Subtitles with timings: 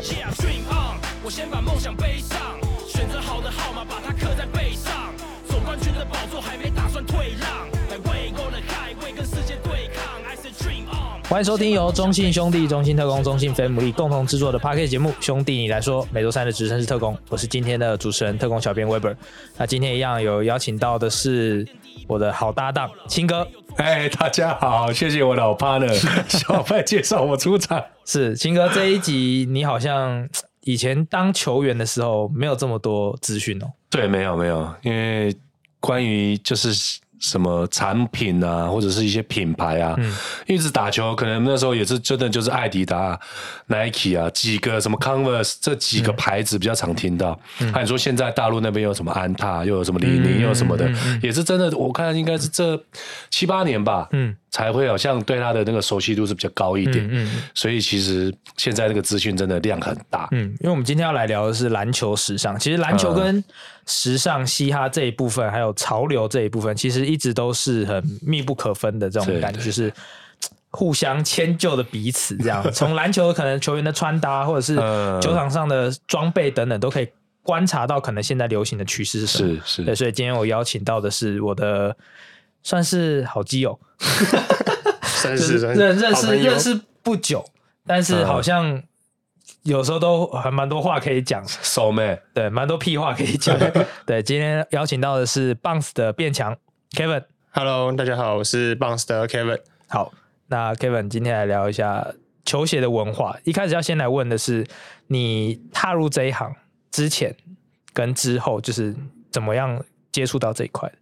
[0.00, 2.58] Yeah, dream on，我先把梦想背上，
[2.88, 5.12] 选择好的号码，把它刻在背上。
[5.46, 10.04] 总冠军的宝座还没打算退让，来为够了海，为跟世界对抗。
[10.26, 11.22] I say dream on。
[11.28, 19.14] 欢迎收听由中信兄弟、中信特工、中信 family 共同制作的 Podcast 节目《兄弟你来说》，每周三的职称是特工，我是今天的主持人特工小编 Weber。
[19.56, 21.64] 那今天一样有邀请到的是
[22.08, 23.46] 我的好搭档清哥。
[23.84, 25.94] 哎，大家好，谢谢我老 partner
[26.26, 27.80] 小派介绍我出场。
[28.04, 30.28] 是秦哥，这一集你好像
[30.62, 33.70] 以前当球员的时候没有这么多资讯哦。
[33.88, 35.32] 对，没有没有，因为
[35.78, 36.98] 关于就是。
[37.20, 40.14] 什么产品啊，或者是一些品牌啊，嗯、
[40.46, 43.18] 一直打球，可能那时候也是真的就是艾迪达、
[43.66, 47.38] Nike 啊，几个什么 Converse 这几个牌子比较常听到。
[47.72, 50.90] 还有、嗯、说现在大陆那边有什么安踏，又有什么李宁，又有什么的，
[51.22, 51.76] 也是真的。
[51.76, 52.80] 我看应该是这
[53.30, 54.08] 七八年吧。
[54.12, 54.36] 嗯。
[54.50, 63.44] 才会好像对他的那个熟悉度是比较高一点，嗯，嗯，所以其实现在那个资讯真的量很大，嗯，因为我们今天要来聊的是篮球时尚，其实篮球跟
[63.86, 69.92] 时尚、嘻哈这一部分，还有潮流这一部分，其实一直都是很密不可分的这种感觉，就是
[70.70, 72.64] 互相迁就的彼此这样。
[72.72, 74.76] 从篮球可能球员的穿搭，或者是
[75.20, 77.08] 球场上的装备等等，都可以
[77.42, 79.54] 观察到可能现在流行的趋势是什么。
[79.56, 81.94] 是是，对，所以今天我邀请到的是我的。
[82.62, 83.78] 算是好基友，
[85.02, 87.44] 算是认认识认识不久，
[87.86, 88.82] 但是好像
[89.62, 91.42] 有时候都还蛮多话可以讲。
[91.46, 93.58] So man，对，蛮多屁话可以讲。
[94.04, 96.56] 对，今天邀请到的是 Bounce 的变强
[96.92, 97.24] Kevin。
[97.50, 99.60] Hello，大家好，我是 Bounce 的 Kevin。
[99.88, 100.12] 好，
[100.48, 102.06] 那 Kevin 今天来聊一下
[102.44, 103.36] 球鞋的文化。
[103.44, 104.66] 一开始要先来问的是，
[105.06, 106.54] 你踏入这一行
[106.90, 107.34] 之前
[107.92, 108.94] 跟之后，就是
[109.30, 110.92] 怎么样接触到这一块？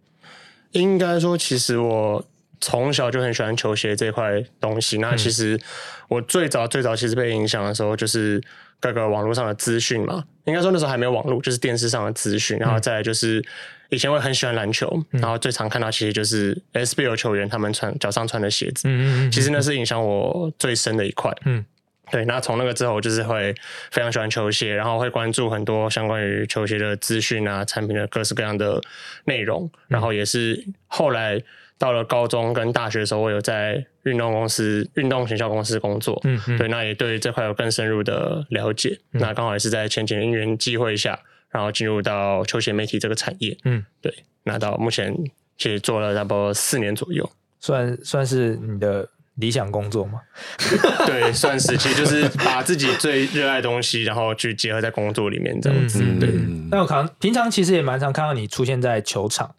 [0.77, 2.23] 应该说，其实我
[2.61, 4.99] 从小就很喜欢球鞋这块东西。
[4.99, 5.59] 那其实
[6.07, 8.41] 我最早最早其实被影响的时候，就是
[8.79, 10.23] 各个网络上的资讯嘛。
[10.45, 12.57] 应该说那时候还没有网络，就是电视上的资讯。
[12.59, 13.43] 然后再来就是
[13.89, 18.87] 以前会很喜欢篮球，然后最常看到其实就是 SBL 球员他们穿脚上穿的鞋子。
[18.87, 19.31] 嗯嗯。
[19.31, 21.31] 其实那是影响我最深的一块。
[21.45, 21.65] 嗯。
[22.09, 23.53] 对，那从那个之后，我就是会
[23.91, 28.81] 非常喜欢球鞋，然后会关注很多相关于球鞋的资讯啊，产品的各式各样的
[29.25, 29.69] 内容。
[29.87, 31.43] 然后也是后来
[31.77, 36.17] 到了高中跟大学的时候，我有在运动公司、运动行销公司工作。
[36.23, 36.57] 嗯嗯。
[36.57, 38.97] 对，那也对这块有更深入的了解。
[39.11, 41.19] 嗯、那刚好也是在前几年因缘机会下，
[41.49, 43.57] 然后进入到球鞋媒体这个产业。
[43.65, 44.13] 嗯，对。
[44.43, 45.13] 那到目前
[45.57, 47.29] 其实做了差不多四年左右，
[47.59, 49.09] 算算是你的。
[49.37, 50.19] 理想工作吗？
[51.07, 56.03] 对，算是，其实就是把自己最热爱的东西，然后去结合在工作里面这样子。
[56.03, 56.29] 嗯、对，
[56.69, 59.55] 但我可能平常其实也蛮常看到你出现在球场。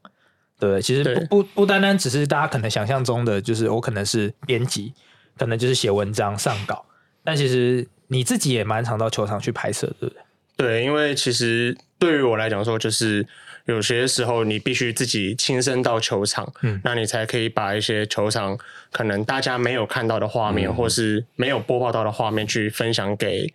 [0.60, 4.92] 对，其实不不不单单只是大家可能想象中的，就是我可能是编辑，
[5.36, 6.84] 可能就是写文章上稿，
[7.24, 10.22] 但其实你自己也蛮常到球场去拍摄，对不对？
[10.56, 13.26] 对，因为其实对于我来讲说，就是。
[13.68, 18.58] 有些时候你必须自己亲身到球场，嗯，那你才可以把一些球场
[18.90, 23.52] 可能大家没有看到的画面，嗯、或是没有播报到的画面去分享给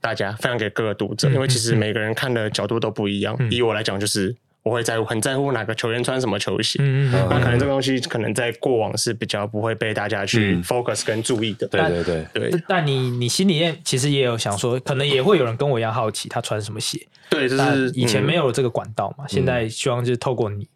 [0.00, 1.28] 大家，分享给各个读者。
[1.30, 3.34] 嗯、因为其实每个人看的角度都不一样。
[3.38, 4.36] 嗯、以我来讲，就是。
[4.62, 6.78] 我会在乎，很在乎哪个球员穿什么球鞋。
[6.82, 11.66] 嗯，那可能这个东西可能在过往是比较不会被大家去 focus 跟注意的。
[11.68, 12.62] 对对对对。
[12.68, 17.00] 但你你心里面其实也有想说，可能也会有人跟我一样好奇他穿什么鞋。
[17.30, 20.66] 对，就是以前没有这个管道嘛，现在希望就是透过你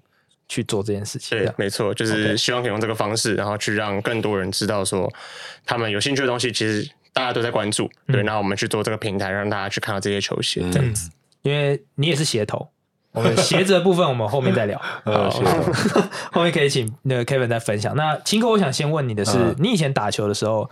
[0.48, 1.36] 去做这件事情。
[1.36, 5.12] 对，没错，就是希望可以用这个方式，然后去让更多人知道说，
[5.66, 7.90] 他们有兴趣的东西，其实大家都在关注。
[8.06, 11.10] 对，那我们去做这个平台，让大家去看到这些球鞋这样子。
[11.42, 12.70] 因为你也是鞋头。
[13.12, 14.80] 我们鞋子的部分，我们后面再聊。
[15.04, 15.30] 好，
[16.32, 17.94] 后面可以请那个 Kevin 再分享。
[17.94, 20.68] 那秦哥，我想先问你的是，你以前打球的时候，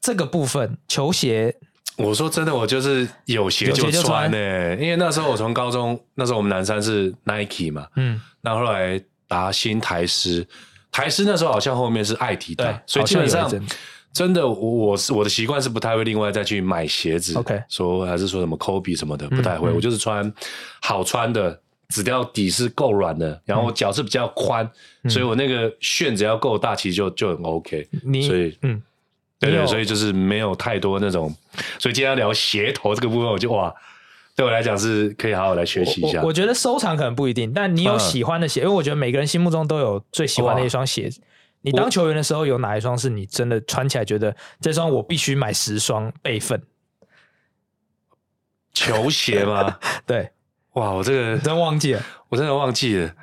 [0.00, 1.54] 这个部分球鞋，
[1.96, 4.36] 我说真的，我就是有鞋就穿呢。
[4.76, 10.46] 因为那时候我从高中，那时候我们南山是 Nike 嘛，嗯，那后来达新、台师，
[10.90, 13.48] 台师那时候好像后面是爱迪达，所以基本上。
[14.12, 20.30] 真的，我我是我的习惯是不太会另外再去买鞋子，OK，说还是说什么 Kobe 什么的不太会，嗯嗯、我就是穿
[20.82, 21.58] 好穿的，
[21.88, 24.70] 只要底是够软的，然后脚是比较宽，
[25.04, 27.88] 嗯、所以我那个楦只要够大，其实就就很 OK。
[28.02, 28.82] 你所以嗯，
[29.40, 31.34] 对对，所以就是没有太多那种，
[31.78, 33.74] 所以今天要聊鞋头这个部分，我就哇，
[34.36, 36.20] 对我来讲是可以好好来学习一下。
[36.20, 41.22] 我，我觉得收藏可能不一定，但你有喜欢的鞋，嗯、因为我觉得每个人心目中都有最喜欢的一双鞋子。
[41.62, 46.62] 你当球员的时候，有哪一双是你真的穿起来觉得这双我必须买十双备份？
[48.74, 49.78] 球鞋吗？
[50.06, 50.30] 对，
[50.72, 53.14] 哇，我这个真忘记了，我真的忘记了。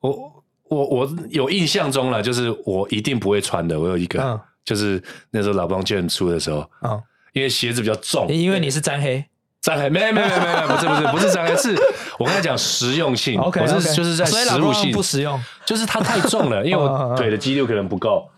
[0.00, 3.78] 我我我有印象中了，就是我一定不会穿的。
[3.78, 7.02] 我有一个，嗯、就是那时候老邦卷出的时候，嗯，
[7.34, 8.26] 因为鞋子比较重。
[8.32, 9.24] 因为你是沾黑。
[9.66, 11.74] 沾黑没有没有没有没不是不是不是沾黑，是
[12.20, 13.36] 我跟他讲实用性。
[13.40, 18.30] 我是就是在实物性不实用，就是它太重了，因为我 腿的肌肉可能不够，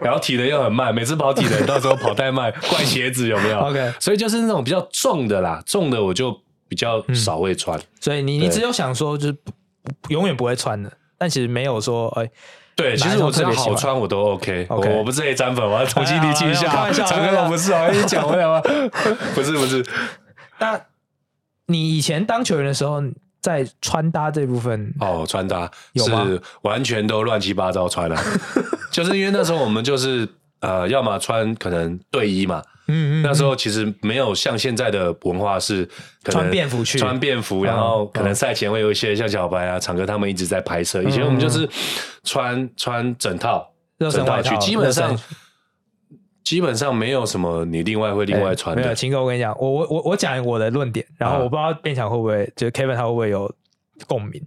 [0.00, 6.36] 然后体能又很慢，每次跑体能到时候跑太慢，怪鞋子有没有？OK，所以就是那种比较重的啦，重的我就
[6.66, 7.80] 比较少会穿。
[8.00, 9.36] 所以你你只有想说就是
[10.08, 12.28] 永远不会穿的，但其实没有说哎。
[12.74, 14.66] 对，其实我只要好穿我都 OK。
[14.70, 16.90] 我我不是黑沾粉，我要重新理清一下。
[16.90, 18.62] 常哥，我不是啊，你讲回来吗？
[19.36, 19.84] 不是不是。
[20.62, 20.80] 那
[21.66, 23.02] 你以前当球员的时候，
[23.40, 28.16] 在穿搭这部分哦，穿搭是完全都乱七八糟穿了，
[28.90, 30.28] 就是因为那时候我们就是
[30.60, 32.62] 呃，要么穿可能队衣嘛。
[32.88, 35.88] 嗯嗯，那时候其实没有像现在的文化是
[36.24, 36.98] 穿便服去。
[36.98, 41.00] 穿便服，然后可能赛前会有一些像小白啊、长哥他们一直在拍摄。
[41.04, 41.66] 以前我们就是
[42.24, 43.72] 穿穿整套
[44.10, 45.16] 整套去，基本上
[46.44, 48.82] 基本上没有什么你另外会另外穿的。
[48.82, 53.52] 没有，秦哥，我跟你讲，我我我我讲我的论点，然后我不知道变强会不会，就是 Kevin 他会不会有。
[54.08, 54.42] 共鸣。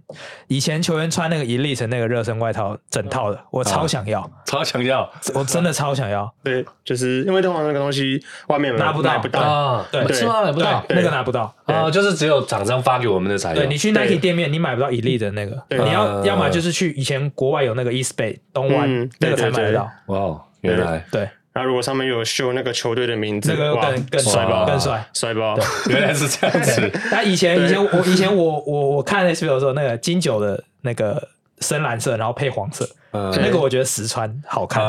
[0.48, 6.30] 以前球员穿那个 Elite 那个热身外套，整套的，我超想要，超想要，我真的超想要。
[6.44, 10.42] 对，就是因为通常那个东西外面拿不到，不到，对，是吗？
[10.42, 13.56] 买不到，那个拿不到啊，就是只有厂商发给我们的才有。
[13.56, 19.88] 对，你去 Nike 店面，你买不到 Elite 的那个，你要要么就是去以前国外有那个 Eastbay 东湾那个才买得到。
[20.08, 21.26] 哇，原来对。
[21.56, 25.58] 然后如果上面有秀那个球队的名字，那个更更帅爆，更帅，帅爆！
[25.88, 26.92] 原来是这样子。
[27.10, 31.28] 那以前以前我以前我我我看 SBL 的时候，那个金九的那个
[31.60, 34.84] 深蓝色，然后配黄色，那个我觉得实穿好看。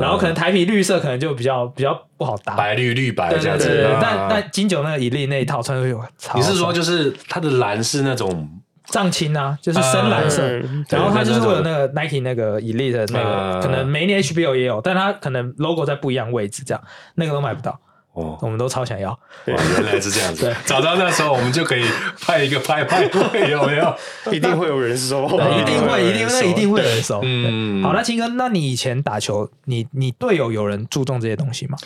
[0.00, 3.88] 然后可能台啤绿色可能就比较比较不好搭，白绿绿白这样子。
[4.02, 5.96] 但但金九那个 Elite 那一套穿出去，
[6.34, 8.50] 你是说就是它的蓝是那种？
[8.90, 10.42] 藏青啊，就是深蓝色，
[10.88, 16.82] 然后它就是会有那个 Nike 那个 Elite 的那个，可能每年 HBO 也有，但它可能 logo 在不一样位置，这样
[17.14, 17.78] 那个都买不到。
[18.14, 19.10] 哦，我们都超想要。
[19.10, 19.18] 哇，
[19.76, 20.46] 原来是这样子。
[20.46, 21.84] 对，早知道那时候我们就可以
[22.20, 23.94] 派一个拍卖会，有没有？
[24.32, 27.20] 一定会有人收，一定会，一定那一定会有人收。
[27.22, 31.78] 嗯，好，那青哥，那你以前打球，你你队友有人注重这些东西吗？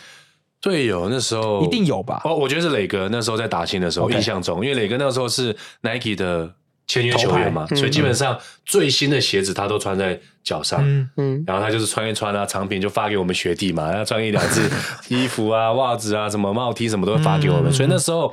[0.62, 2.22] 队友那时候一定有吧？
[2.24, 6.54] 哦，我觉得是磊哥那时候在打青的时候，印象中，因为磊哥那时候是 Nike 的。
[6.92, 11.08] 签约球员嘛，所以基本上最新的鞋子他都穿在脚上，嗯。
[11.16, 14.70] 嗯，然后他就是穿一穿啊，产品就发给我们学弟嘛，要穿一两次
[15.08, 18.30] 衣服啊、 袜子啊、什么帽 T 什么都会发给我们，所以那时候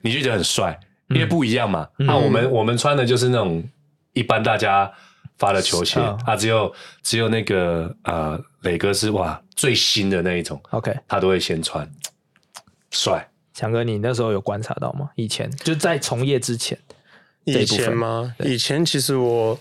[0.00, 1.86] 你就觉得很帅，因为不一样嘛。
[1.98, 3.62] 那我们我们穿的就是那种
[4.14, 4.90] 一般大家
[5.36, 6.72] 发的球鞋啊，只有
[7.02, 11.86] 只有那个呃磊哥是哇最新的那一种，OK，他都会先穿，
[12.90, 13.26] 帅。
[13.52, 15.10] 强哥，你那时候有观察到吗？
[15.16, 16.78] 以前就在从业之前。
[17.52, 18.34] 以前吗？
[18.40, 19.58] 以前其实我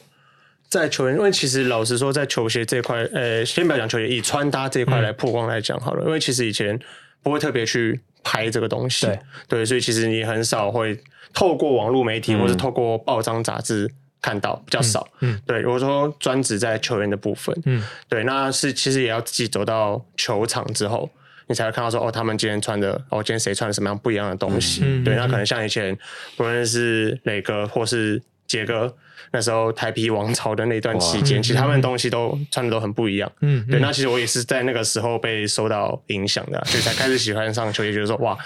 [0.68, 6.04] 在球员，因为其实老实说，在球鞋这块，呃，先不要讲球鞋，以穿搭这一块来曝光来讲好了。
[6.04, 6.80] 嗯、因为其实以前
[7.24, 11.00] 不会特别去拍这个东西，对，对，所以其实你很少会
[11.34, 15.08] 透过网络媒体或者透过报章杂志看到，比较少。
[15.22, 21.10] 嗯，对，如果说专职在球员的部分，嗯，对，那是其实也要自己走到球场之后。
[21.50, 24.84] 你才会看到说哦，他们今天穿的哦，今天谁穿了什么样不一样的东西？
[24.86, 25.98] 嗯、对，那可能像以前
[26.38, 28.96] 不论是磊哥或是杰哥
[29.32, 33.32] 那时候台皮王朝的那段期间，其实他们的东西都穿的都很不一样。
[33.42, 38.38] 嗯，对，那其实我也是在那个时候被受到影响的，所以才开始喜欢上球鞋，觉得说哇。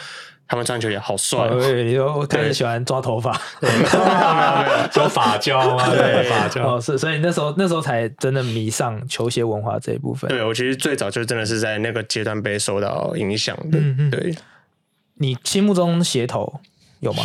[0.47, 1.49] 他们穿球鞋好帅，
[1.83, 10.29] 你说我开始喜欢抓头发，没有没有没有，做发胶啊，对发胶哦，是，所以那时候那时候才真的迷上球鞋文化这一部分。
[10.29, 13.79] 对，我其实最早就真的是在那个阶段被受到影响的。
[13.79, 14.35] 嗯嗯，对。
[15.15, 16.59] 你心目中鞋头
[16.99, 17.23] 有吗？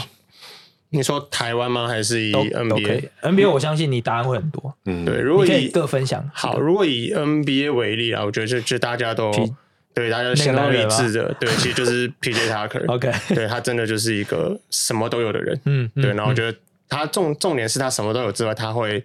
[0.91, 1.87] 你说台湾吗？
[1.87, 4.75] 还是以 NBA？NBA 我相信你答案会很多。
[4.87, 5.19] 嗯，对。
[5.19, 9.31] 如果以各分享好，如果以 NBA 为例啊，我觉得就就大家都。
[9.99, 12.87] 对，大家相当一致的，对，其实就是 PJ Tucker。
[12.95, 15.61] OK，对，他真的就是一个什么都有的人。
[15.65, 16.57] 嗯，对，然后我觉得
[16.89, 19.05] 他重重点是他什么都有之外，他会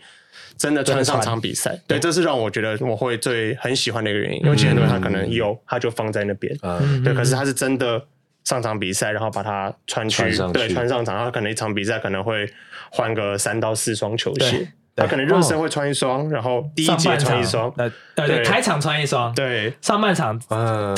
[0.55, 1.75] 真的穿上场比赛。
[1.87, 4.43] 对，这是让我觉得我会最很喜欢的一个原因。
[4.43, 6.55] 因为其实很多人他可能有，他就放在那边。
[6.61, 7.99] 嗯，对，可是他是真的
[8.43, 10.23] 上场比赛，然后把它穿去，
[10.53, 12.47] 对，穿上场，他可能一场比赛可能会
[12.91, 14.71] 换个三到四双球鞋。
[14.95, 17.71] 他可能热身会穿一双，然后第一节穿一双，
[18.15, 20.39] 对对，开场穿一双，对，上半场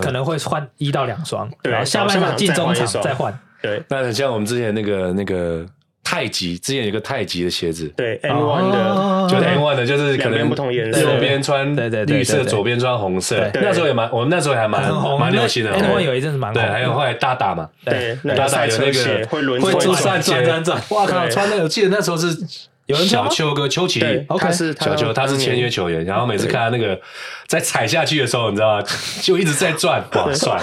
[0.02, 3.82] 可能会换一到两双，然后下半场进中场再换，对。
[3.88, 5.66] 那很像我们之前那个那个
[6.04, 11.74] 太极，之前有个太极的鞋子，对，N one 的，就是 N one 的，就是可能不同颜色，右边穿
[12.06, 13.50] 绿色，左边穿红色。
[13.54, 22.38] 那时候也蛮，我们那时候还蛮蛮流行的，N one 有一阵子蛮对，还有后来大大嘛，对，大大有那个会轮会转转转转，哇靠，穿那个，我记得那时候是。
[22.86, 24.00] 有人小邱哥邱奇，
[24.40, 27.00] 他是小邱，他是签约球员，然后每次看他那个
[27.48, 28.86] 在踩下去的时候，你知道吗？
[29.24, 30.62] 就一直在转，哇，帅，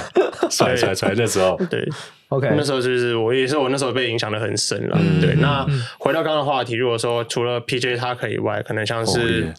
[0.49, 1.13] 帅帅帅！
[1.17, 1.85] 那时候，对
[2.29, 4.97] ，OK，那时候就是我也是我那时候被影响的很深了。
[5.21, 5.67] 对，那
[5.99, 9.53] 回到刚刚的话题，如果说除了 PJ 他可以以外，可能像是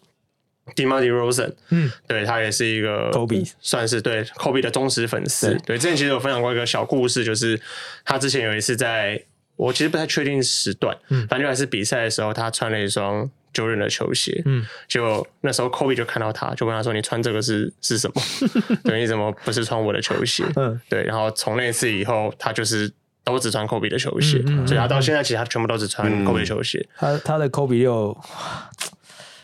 [0.74, 5.54] DeMar DeRozan，嗯，对他也是一个 Kobe，算是对 Kobe 的忠实粉丝。
[5.66, 7.60] 对，之前其实有分享过一个小故事，就是
[8.06, 9.22] 他之前有一次在。
[9.56, 18.22] 我其实不太确定时段，嗯，反正还是比赛的时候，他穿了一双 Jordan 的球鞋，嗯，就那时候 Kobe 就看到他，就问他说：“你穿这个是是什么？
[18.84, 22.92] 对，你怎么不是穿我的球鞋？”嗯，对，然后从那次以后，他就是
[23.24, 26.86] 都只穿 Kobe 的球鞋，嗯嗯、所以他到现在其实他全部都只穿 Kobe 的球鞋。
[26.98, 28.18] 他他的 Kobe 六。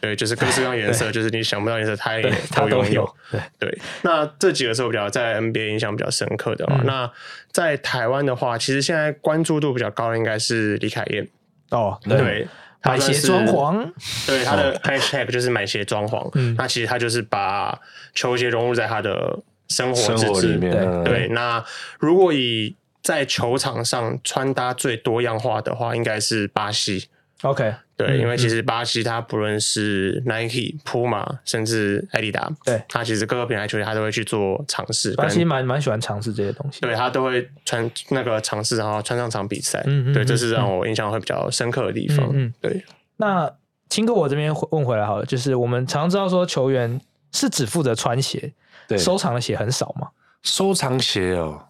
[0.01, 3.15] 对，就是各式各样颜色， 就是你想不到颜色，他也都拥有。
[3.31, 6.81] 对对，那这几个是我比较在 NBA 印象比较深刻的嘛。
[6.85, 7.11] 那
[7.51, 11.27] 在台湾的话，其实现在关注度比较高的应该是李凯燕
[11.71, 11.99] 哦。
[12.03, 12.47] 对，
[12.83, 13.91] 买鞋装潢，
[14.25, 16.31] 对他的 hashtag 就是买鞋装潢。
[16.55, 17.77] 那其实他就是把
[18.13, 20.71] 球鞋融入在他的生活里面。
[21.03, 21.63] 对，那
[21.99, 27.09] 如果以在球场上穿搭最多样化的话，应该是巴西。
[27.43, 27.73] OK。
[27.95, 35.13] 对，因为其实巴西它不论是 Nike、Puma，甚至艾迪达，对，它其实各个品牌球鞋它都会去做尝试。
[35.15, 39.83] 巴西蛮蛮喜欢尝试这些东西，对，他都会穿那个尝试，然后穿上场比赛。
[39.85, 42.29] 嗯嗯，对，这是让我印象会比较深刻的地方。
[42.31, 42.81] 嗯，对。
[43.17, 43.51] 那
[43.89, 47.01] 青哥，我这边问回来好了，就是我们常知道说球员
[47.33, 48.53] 是只负责穿鞋，
[48.87, 50.07] 对，收藏的鞋很少嘛？
[50.41, 51.65] 收藏鞋哦，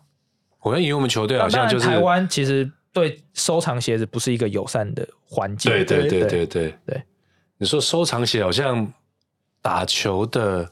[0.61, 2.69] 我以为我们球队好像就是台湾其实。
[2.91, 5.71] 对，收藏鞋子不是一个友善的环境。
[5.71, 7.03] 对对对对对对。
[7.57, 8.91] 你说收藏鞋好像
[9.61, 10.67] 打球的，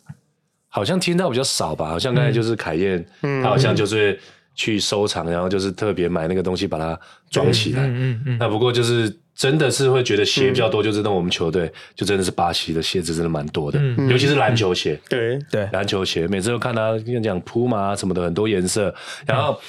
[0.67, 1.89] 好像听到比较少吧？
[1.89, 4.19] 好像刚才就是凯燕，他好像就是
[4.55, 7.83] 去收藏，然后就是特别买那个东西把它装起来。
[7.86, 8.38] 嗯嗯。
[8.39, 15.00] 那不过就是真的是会觉得鞋比较多，就是那我们球队就真的是巴西的鞋子真的蛮多的，尤其是篮球鞋。
[15.07, 18.95] 对对，篮球鞋每次都看他讲 Puma 什么的很多颜色，
[19.25, 19.62] 然后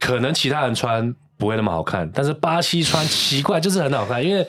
[0.00, 1.14] 可能其他人穿。
[1.38, 4.46] 不会那么好看，但是巴西穿奇怪就是很好看，因为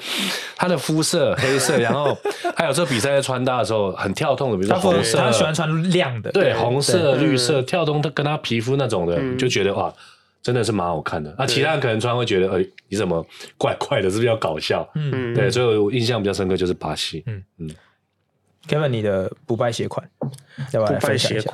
[0.56, 2.18] 他的肤色黑色，然后
[2.56, 9.94] 还有时候比赛在穿搭的时候很跳动的，比如说红色，他喜欢穿亮的，对，红色、绿色跳动，他跟他皮肤那种的，就觉得哇，
[10.42, 11.36] 真的是蛮好看的。
[11.38, 13.26] 那其他人可能穿会觉得，哎，你怎么
[13.58, 14.90] 怪怪的，是不是要搞笑？
[14.96, 17.24] 嗯，对，所以我印象比较深刻就是巴西。
[17.26, 17.44] 嗯。
[17.58, 17.70] 嗯
[18.68, 20.10] ，Kevin，你的不败鞋款，
[20.72, 21.52] 要不要来分享一下？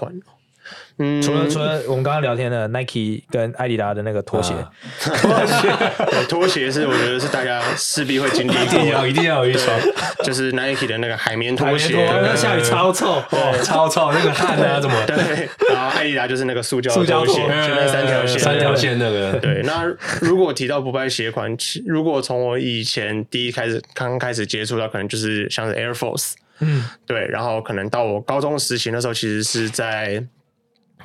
[1.00, 4.54] 嗯，除了除了我们刚刚聊天的 Nike 跟艾迪达的那个拖鞋，
[5.02, 5.68] 拖鞋，
[6.12, 9.76] 对，拖鞋是我觉得是大家势必会经历， 一定要一定要有一双，
[10.24, 13.24] 就是 Nike 的那个海绵拖鞋，那下雨超臭，
[13.64, 14.96] 超臭，那个汗啊怎么？
[15.08, 19.40] 对，然后艾迪达就是那个塑胶塑胶拖鞋，就那三条线，三条线那个。
[19.40, 19.84] 对，那
[20.22, 21.58] 如果提到不败鞋款，
[21.88, 30.24] 如果从我以前第一开始刚开始接触到，可能就是像是 Air Force，嗯，对，然后可能到我高中实习的时候，其实是在。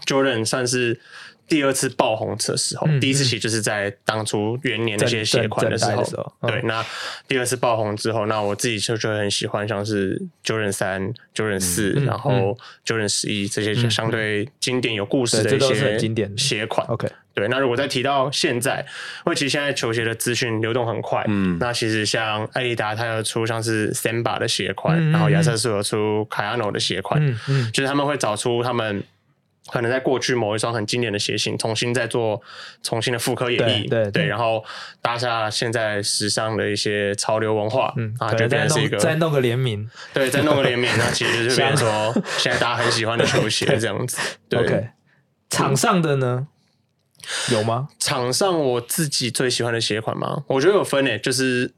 [0.07, 1.01] Jordan 算是
[1.47, 6.05] 第二次爆红的时候，嗯、第一次其实就是在当初元年那些鞋款的时候。
[6.05, 6.85] 时候嗯、对，那
[7.27, 16.87] 第二次爆红之后，那我自己就就很喜欢，像是 Jordan 三、Jordan 四，然后 Jordan 十一这些相对经典有故事的一些经典鞋款。
[16.89, 17.49] OK，对。
[17.49, 18.81] 那如果再提到现在，
[19.25, 29.03] 因为其实现在球鞋的资讯流动很快，嗯，那其实像艾迪达，它有出像是 Samba 的鞋款，嗯、然后亚瑟士有出 Kayano 的鞋款，嗯嗯，就是他们会找出他们。
[29.71, 32.41] 可能在过去某一双很经典的鞋型，重新再做
[32.83, 34.65] 重新的复刻演绎，对对，然后
[35.01, 44.19] 搭下现在时尚的一些潮流文化，嗯啊，就变成是一个再弄个联名，对，再弄个联名，那其实就是变成 说现在大家很喜欢的球鞋这样子。
[44.49, 44.89] 对，
[45.51, 46.49] 场上的呢？
[47.53, 47.89] 有吗？
[47.99, 50.45] 场上我自己最喜欢的鞋款吗？
[50.49, 51.75] 我觉得有分诶，就是。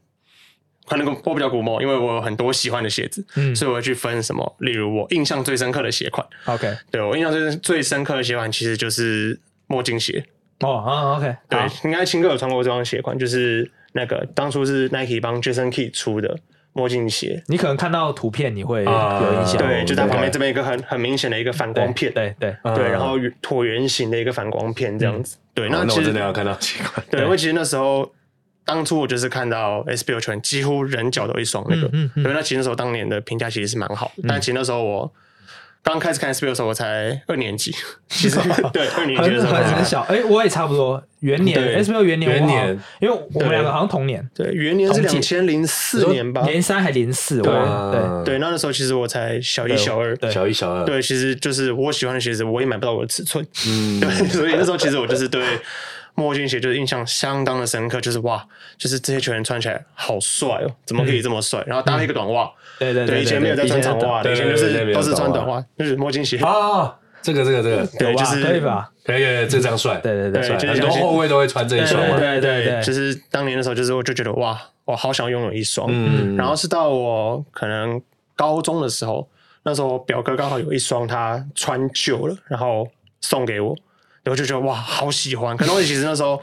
[0.91, 4.55] 可能我比较古摸，因为我有很多喜欢的鞋子，嗯，所以我会去分什么。
[4.59, 10.21] 例如我印象最深刻的鞋款，OK，对，我印象最最深刻的鞋款其实就是墨镜鞋。
[10.59, 16.37] 哦啊，OK，对，应该青哥有穿过这双鞋款，就是那个当初是 Nike 帮 Jason Kidd 出的
[16.73, 17.41] 墨镜鞋。
[17.47, 25.37] 你可能看到图片你会有印象，对，就在旁边这边一个很很明显的一个反光片，对对对，然后椭圆形的一个反光片这样子。
[25.53, 28.11] 对，那其实真的要看到鞋款，对，因为其实那时候。
[28.63, 34.23] 当初我就是看到 SBO 球员几乎人脚都一双那个，嗯嗯、对，那其实那时候当年的评价其实是蛮好的。
[34.23, 35.11] 嗯、但其实那时候我
[35.83, 37.73] 刚开始看 SBO 的时候，我才二年级，
[38.07, 38.37] 其实
[38.71, 40.01] 对二年级的时候很小。
[40.01, 48.23] 哎、欸，我也差不多元年对 SBO 元年，元年，因为我们两个好像同年，对，元年是两千零四年吧，零三还零四，对对。
[48.25, 55.43] 对，那那时候其实我才小一小二，小一小二，对，其实就是我喜欢的鞋子，我也买不到我的尺寸，嗯， 对，所以那时候其实我就是对。
[56.21, 58.45] 墨镜鞋就是印象相当的深刻，就是哇，
[58.77, 61.63] 就是这些球员穿起来好帅哦，怎么可以这么帅？
[61.65, 66.97] 然后搭配一个短袜，对对对，以前没有在穿长袜，以前就是都是穿短袜，就是墨镜鞋啊。
[67.23, 68.89] 这个这个这个，对，就是可以吧？
[69.05, 72.17] 可以，这张帅，对对对，很多后卫都会穿这一双嘛。
[72.17, 75.87] 对对对，就是当年的时候，就是我就觉得哇，我好想拥有一双。
[75.91, 78.01] 嗯，然后是到我可能
[78.35, 79.29] 高中的时候，
[79.61, 82.87] 那时候我表哥刚好有一双，他穿旧了，然后
[83.21, 83.77] 送给我。
[84.25, 85.55] 我就觉得哇，好喜欢！
[85.57, 86.41] 可能其实那时候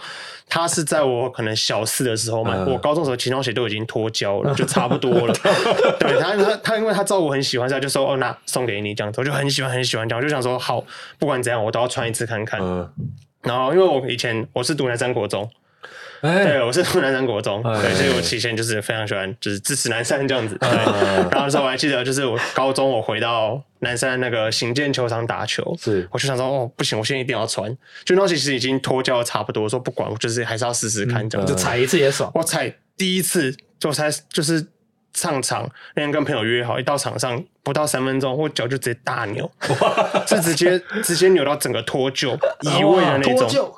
[0.49, 5.35] 他是在我可能小四的时候买，我高中的时候其中鞋都已经脱胶了，就差不多了。
[6.01, 10.85] 对他，他他因为他知道我很喜欢，他就说哦，那送给你这样子，我就很喜欢很喜欢这样，我就想说好，
[11.19, 12.61] 不管怎样我都要穿一次看看。
[13.43, 15.49] 然后因为我以前我是读南山国中。
[16.23, 20.57] 欸、对，我是读南山国中，欸、对，所以我以前就是非常喜欢，就是支持南山这样子。
[20.59, 27.71] 对，然后那时候我还记得，就是我高中我回到南山那个行健球场打球，是，我就想说，哦，不行，我现在一定要穿。
[28.05, 32.31] 就那时候其实已经脱胶差不多，我说不管，我就是还是要试试看这样子，嗯、就踩一次也爽。
[32.35, 34.67] 我踩第一次就才就是
[35.15, 39.49] 上场，那天跟朋友约好，一到场上不到三分钟，我脚就直接大扭，
[39.81, 43.73] 哇是直接直接扭到整个脱臼移位的那种。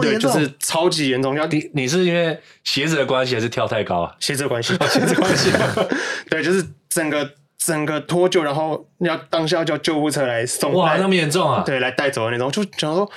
[0.00, 1.34] 对，就是超级严重。
[1.34, 4.14] 要你你是因为鞋子的关系，还是跳太高啊？
[4.20, 5.50] 鞋子的关系，鞋子关系。
[6.30, 10.72] 对，就是整个整个脱臼，然后要当下叫救护车来送。
[10.74, 11.62] 哇，那么严重啊？
[11.64, 12.50] 对，来带走的那种。
[12.50, 13.10] 就想说，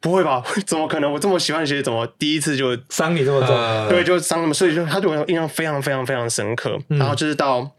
[0.00, 0.42] 不会吧？
[0.66, 1.12] 怎么可能？
[1.12, 3.88] 我这么喜欢的鞋子，怎么第一次就伤你这么重？
[3.88, 6.78] 对，就伤那么，所以就他对我印象非常非常非常深刻。
[6.88, 7.70] 然后就是到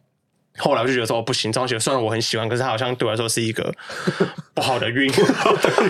[0.58, 3.74] 后来，我就觉得说，不行，这双鞋虽然我很喜欢，可是它好像对我来说是一个
[4.56, 5.12] 不好的运。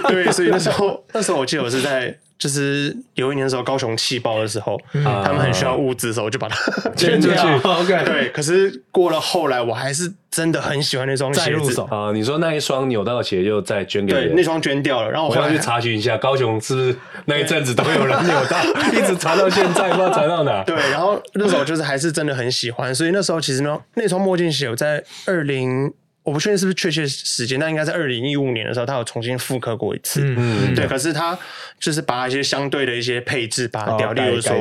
[0.10, 2.18] 对，所以那时候那时候我记得我是在。
[2.38, 6.56] 就是有一年的时候，高雄气爆的时候，嗯、他们很需要物资的时候，我就把它
[6.96, 7.38] 捐出去。
[7.88, 8.04] Okay.
[8.04, 12.12] 对，可是过了后来，我还是真的很喜欢那双鞋子啊。
[12.14, 15.10] 你说那一双扭到的鞋又再捐给对，那双捐掉了。
[15.10, 18.64] 然后我后来我要去查询一下，高雄是不是那一阵子都有人扭到，
[18.94, 20.64] 一直传到现在，不知道传到哪。
[20.64, 25.94] 对，然后那时候就是还是真的很喜欢，所以那时候其实呢，那双墨镜鞋我在二零。
[26.28, 30.20] 我不确定是不是确切时间，但应该在二零一五年的时候，他有重新复刻过一次。
[30.22, 30.86] 嗯，对。
[30.86, 31.40] 可是他
[31.80, 34.54] 就是把一些相对的一些配置拔掉，例如说，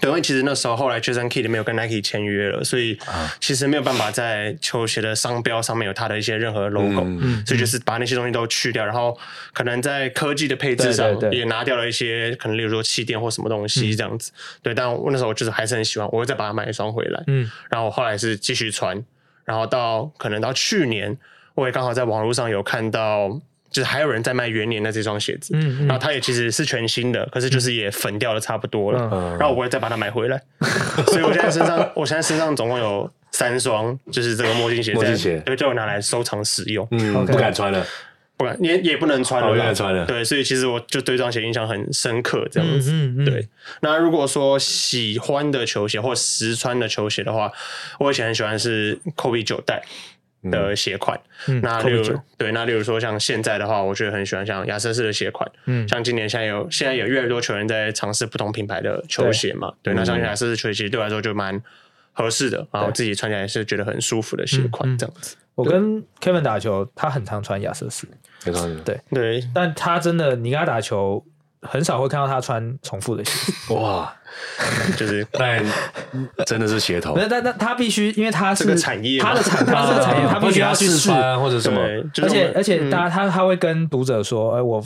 [0.00, 2.98] 对，因为其实那时候后来 Jason Kidd 没有跟 Nike 签约了，所以
[3.40, 7.04] 其实没有办法在球鞋的商标上面有他的一些任何 logo，
[7.44, 9.14] 所以就是把那些东西都去掉，然后
[9.52, 14.32] 可能在科技的配置上也拿掉了一些，可能例如说气垫或什么东西这样子。
[14.62, 17.22] 对，但我那时候我就是还是很喜欢，我会再把它买一双回来。
[17.26, 19.04] 嗯，然后我后来是继续穿。
[19.50, 21.18] 然后到可能到去年，
[21.56, 23.28] 我也刚好在网络上有看到，
[23.68, 30.40] 就是还有人在卖元年的这双鞋子，嗯，嗯，然后它也其实是全新的，可是就是也粉掉了差不多了，嗯，然后我也再把它买回来，
[31.10, 37.84] 所以我现在身上，我现在身上总共有三双，就是这个墨镜鞋，墨镜鞋，对，就我拿来收藏使用，嗯不敢穿了。
[38.40, 40.06] 不敢，也也不能穿了，不能穿了。
[40.06, 42.90] 对，所以其实我就对这双鞋印象很深刻，这样子。
[42.90, 43.46] 嗯嗯嗯、对，
[43.82, 47.52] 那如果说喜欢的球鞋或实穿的球鞋的话，
[47.98, 49.82] 我以前很喜欢是 Kobe 九代
[50.50, 51.20] 的鞋款。
[51.48, 55.46] 嗯、那例如，嗯、对，那例如说像现在的话，我觉得很喜欢像亚瑟士的鞋款。
[55.66, 59.70] 嗯，像今年现在有现在有越来越多球员在尝试不同品牌的球鞋嘛？
[59.82, 61.62] 对，对，那像亚瑟士球鞋对我来说就蛮
[62.12, 65.36] 合适的，然后我自己穿起来是觉得很舒服的鞋款，这样子。
[65.54, 68.06] 我跟 Kevin 打球，他很常穿亚瑟士。
[68.84, 71.22] 对对，但他真的，你跟他打球
[71.60, 73.74] 很少会看到他穿重复的鞋。
[73.74, 74.10] 哇，
[74.96, 75.62] 就是 但
[76.46, 77.14] 真的是鞋头。
[77.14, 81.78] 那但那他必须，因为他是产业，他的产他的产业， 他必须要去试穿或者什么。
[82.22, 84.82] 而且而且，大家他他会跟读者说，哎，我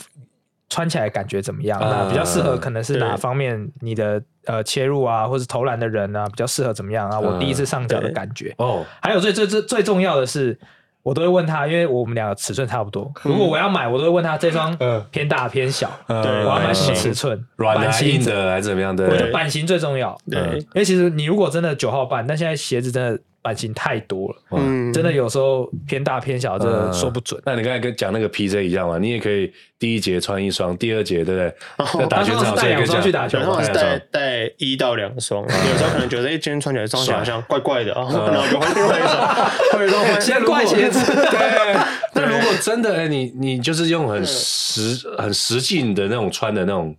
[0.69, 1.79] 穿起来感觉怎么样？
[1.81, 3.71] 那比较适合可能是哪方面？
[3.81, 7.19] 你的呃切入啊，或者投篮的人啊，比较适合怎么样啊？
[7.19, 8.85] 我第一次上脚的感觉哦。
[9.01, 10.59] 还有最最最最重要的是。
[11.05, 13.13] 我都会问他，因为我们两个尺寸差不多。
[13.25, 14.75] 如果我要买，我都会问他这双
[15.11, 19.05] 偏大偏小，对，我要买什么尺寸，软的、硬的还是怎么样的？
[19.05, 20.19] 我觉得版型最重要。
[20.31, 23.21] 对，因为其实你如果真的九号半，但现在鞋子真的。
[23.45, 27.39] 版型太多了，嗯，真的有时候偏大偏小，真的说不准。
[27.45, 28.97] 那你刚才跟讲那个 PJ 一样嘛？
[28.97, 31.55] 你也可以第一节穿一双，第二节对不对？
[31.99, 35.43] 那打球带两双去打球，然后是带带一到两双。
[35.45, 39.37] 有时候可能觉得，哎，今天穿起来双鞋好像怪怪的啊，然后就换另外一双，
[39.73, 41.05] 换一双先怪鞋子。
[41.31, 41.77] 对。
[42.15, 46.97] 那如果真的，哎，你你就是用很实很实际的那种穿的那种，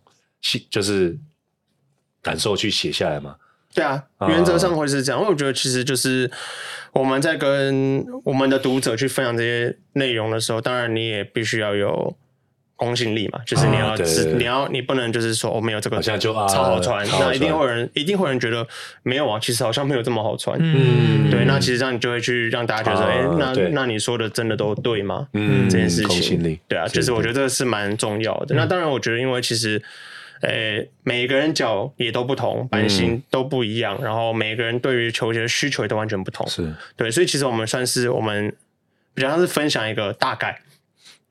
[0.70, 1.18] 就是
[2.22, 3.36] 感受去写下来嘛？
[3.76, 6.32] 对啊，原则上会是这样，因为我觉得其实就是
[6.94, 12.16] 我们在跟我们的读者去分享这些内容的时候，当然你也必须要有
[12.78, 18.66] 公信力嘛，就是你要是你要你不能就是说我没有这个就超好穿，那一定会有人一定会有人觉得
[19.04, 25.28] 没有啊，其实好像没有这么好穿，嗯，对，那其实这样你就会去让大家觉得，哎，那那你说的真的都对吗？
[25.34, 28.56] 嗯，这件事情，对啊，就是我觉得这是蛮重要的。
[28.56, 29.82] 那当然，我觉得因为其实。
[30.42, 36.48] 呃，每个人脚也都不同，版型都不一样，嗯、然后每个人对于球鞋的需求也都完全不同。
[36.48, 38.54] 是对，所以其实我们算是我们
[39.14, 40.60] 比较像是分享一个大概，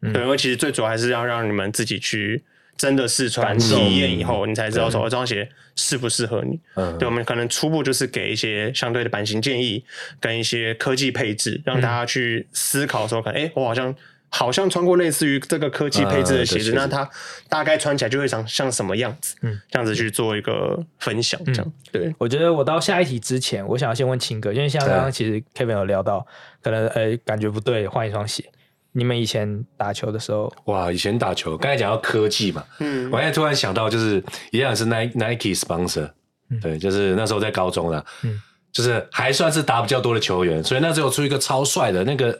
[0.01, 2.43] 嗯、对，因为其实最主要还是要让你们自己去
[2.77, 6.59] 真的试穿体验以后，你才知道说这双鞋适不适合你。
[6.75, 9.85] 嗯，对，我们可能初步就是给一些相对的版型建议，
[10.19, 13.95] 跟一些科技配置，让大家去思考说，看，哎，我好像。
[14.37, 17.09] 好像穿过类似于这个科技配置的鞋子，啊、那它
[17.49, 19.37] 大概穿起来就会长像什么样子？
[19.43, 22.15] 嗯，这样子去做一个分享，这样、嗯、对。
[22.19, 26.27] 我觉得我到下一题之前，我想要先问清哥，因为像刚刚其实 Kevin 有聊到，
[26.61, 28.45] 可能呃、欸、感觉不对，换一双鞋。
[28.91, 34.21] 你们以前打球的时候，哇，以前打球，刚才讲到科技嘛，嗯，我现在突然想到，就是
[34.51, 36.11] 一样是 Nike Nike sponsor，、
[36.51, 38.43] 嗯、对，就是那时候在高中了，嗯，
[38.73, 42.37] 就是还算是打比较多的球员，所以那时候出一个超帅的那个。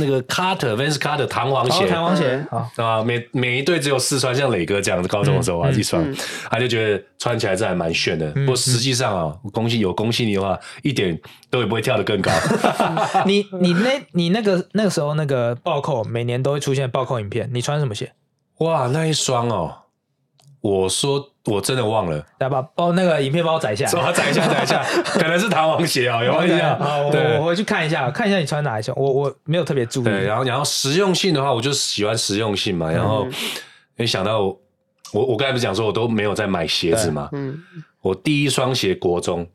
[0.00, 2.44] 那个 Carter Vans Carter 弹簧鞋，弹簧鞋
[2.76, 6.02] 啊，每每一对只有四双，像磊哥这样子，高中的时候啊，一双，
[6.50, 8.30] 他就觉得穿起来这还蛮炫的。
[8.32, 11.16] 不过实际上啊，恭喜有恭喜你的话，一点
[11.50, 12.32] 都也不会跳得更高。
[13.26, 18.12] 你你那，你那个那个时候那个暴扣，每年都会出现暴扣影片，你穿什么鞋？
[18.58, 19.76] 哇，那一双哦。
[20.60, 26.78] 我说我真的忘了，来把包那个影片帮我载一下载一下载一下， 可能是弹簧鞋啊，有印象。
[27.10, 28.94] 对，我回去看一下，看一下你穿哪一双。
[28.98, 30.04] 我我没有特别注意。
[30.04, 32.90] 对，然后然后实用性的话，我就喜欢实用性嘛。
[32.90, 33.26] 然后
[33.96, 34.58] 没想到我
[35.12, 37.30] 我刚才不是讲说我都没有在买鞋子嘛。
[37.32, 37.58] 嗯。
[38.02, 39.46] 我第一双鞋国中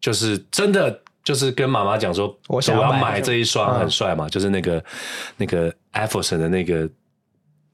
[0.00, 4.84] 就是真的就是跟妈妈讲说，我想要买这一双很帅嘛，就是那个
[5.36, 6.88] 那个艾弗森的那个。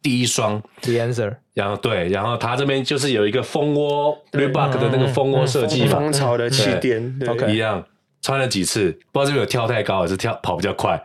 [0.04, 7.54] 第一双，The Answer，然后对，然后它这边就是有一个蜂窝，Reebok 的那个蜂窝设计嘛，蜂巢的气垫，对。
[7.54, 7.82] 一样，
[8.20, 11.02] 穿了几次，不知道是不是有跳太高，还是跳跑比较快，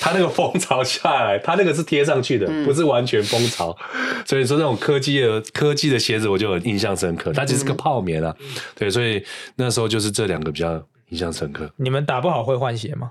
[0.00, 3.76] 它那个蜂巢下来，它那个是贴上去的，不是完全蜂巢，
[4.24, 8.32] 所以说那种科技的科技的鞋子我就很印象深刻，它只是个泡棉啊，
[8.76, 9.20] 对，所以
[9.56, 11.68] 那时候就是这两个比较印象深刻。
[11.78, 13.10] 你们打不好会换鞋吗？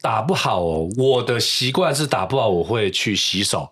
[0.00, 3.68] 打不好哦，我的习惯是打不好我会去洗手，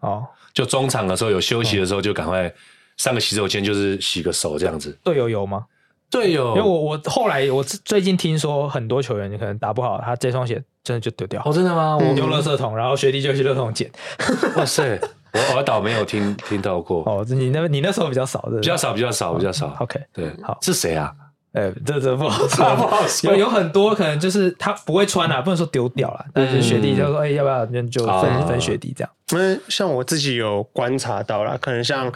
[0.00, 0.26] 哦。
[0.58, 2.52] 就中场的时候有休息的时候，就赶快
[2.96, 4.98] 上个洗手间，就是洗个手这样子。
[5.04, 5.64] 队友有吗？
[6.10, 11.40] 队友，因为我我后来我最近听说很多球员你可能打不好，他这双鞋真的就丢掉。
[11.44, 11.96] 哦，真的吗？
[11.96, 13.88] 我丢垃圾桶，然后学弟就去垃圾桶捡。
[14.58, 14.98] 哇塞，
[15.32, 17.04] 我我倒没有听听到过。
[17.04, 19.76] 哦，你那你那时候比较少的，比较少，比较少，比较少。
[19.78, 21.14] OK，对，好，是谁啊？
[21.52, 23.30] 哎，这这不好说， 不好说。
[23.32, 29.10] 有有很多可能就是他不会穿啊，不能说丢掉了，但是学弟就说，哎，要不要就分分学弟这样。
[29.32, 32.12] 因为像我自己有观察到了，可能像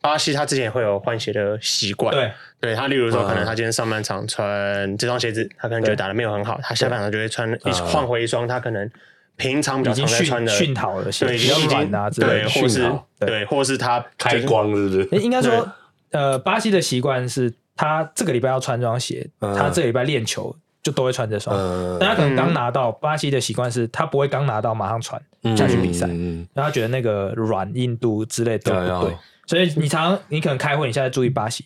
[0.00, 2.14] 巴西，他之前也会有换鞋的习惯。
[2.14, 8.88] 对，对他，例如说，可能他今天上半场穿这双鞋子，他可能觉得打的没有很好，他下半场就会穿一换回一双他可能
[9.36, 15.22] 平常比较常在穿的训讨的鞋，对，比较软啊，对，或是对，或是他开光是不是？
[15.22, 15.68] 应该说，
[16.12, 17.52] 呃，巴西的习惯是。
[17.80, 21.56] 他这个礼拜要穿这双鞋，他这个礼拜练球就都会穿这双。
[21.98, 25.18] 但他可能刚拿到巴西的习惯是，他不会刚拿到马上穿
[25.56, 26.06] 下去比赛，
[26.52, 29.16] 然后他觉得那个软硬度之类都不对。
[29.46, 31.64] 所以你常你可能开会，你现在注意巴西，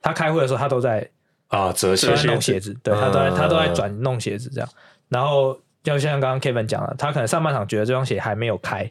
[0.00, 1.08] 他开会的时候他都在
[1.46, 2.12] 啊折鞋。
[2.26, 4.68] 弄鞋子，对他都在他都在转弄鞋子这样。
[5.08, 8.90] 然后就像刚刚 Kevin 讲了，他可能上半场觉得这双鞋还没有开。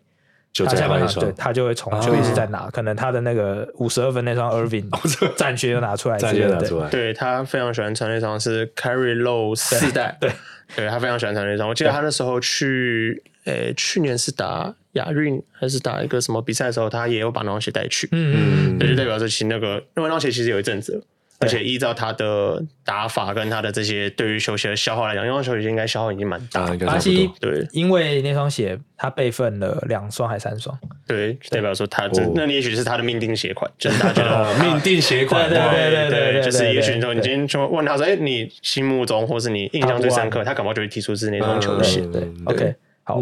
[0.53, 4.89] 就他下半场对他就会从就一直在拿，可能他的那个五十二分那双 Irving
[5.35, 6.89] 战靴又拿出来，战靴拿出来。
[6.89, 10.31] 对他非常喜欢穿那双是 Carry Low 四代，对，
[10.75, 11.69] 对他非常喜欢穿那双。
[11.69, 18.09] 我记得他那时候去，诶，去年是打亚运还是打一个什么比赛的时候，他也有把那双鞋带去。
[18.11, 21.01] 嗯嗯，那就代表说其实那个因为那双鞋其实有一阵子。
[21.41, 26.71] 而且依照他的打法跟他的这些对于球鞋的消耗来讲，那双球鞋应该消耗已经蛮大。
[26.85, 30.77] 巴西对，因为那双鞋他备份了两双还三双，
[31.07, 42.01] 对，代表说他这那也许是他的命定鞋款， 就是大家觉得命定鞋款，对对对对，就是也许说你今天就问他说，哎，你心目中或是你印象最深刻，他可能就会提出是那双球鞋。
[42.13, 43.21] 对，OK，好，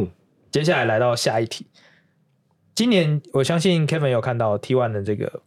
[0.51, 1.65] 接下来来到下一题，
[2.75, 5.41] 今年我相信 Kevin 有看到 T One 的这个